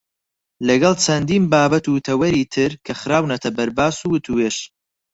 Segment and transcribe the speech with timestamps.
[0.67, 4.57] لەگەڵ چەندین بابەت و تەوەری تر کە خراونەتە بەرباس و وتووێژ.